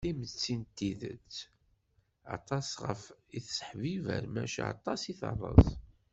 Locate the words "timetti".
0.05-0.59